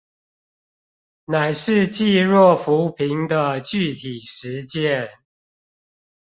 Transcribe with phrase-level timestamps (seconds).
[1.25, 5.11] 乃是濟弱扶貧的具體實踐